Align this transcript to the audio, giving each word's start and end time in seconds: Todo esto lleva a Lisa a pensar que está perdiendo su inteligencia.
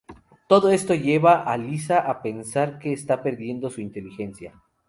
Todo 0.47 0.71
esto 0.71 0.95
lleva 0.95 1.33
a 1.43 1.55
Lisa 1.57 1.99
a 1.99 2.23
pensar 2.23 2.79
que 2.79 2.91
está 2.91 3.21
perdiendo 3.21 3.69
su 3.69 3.81
inteligencia. 3.81 4.59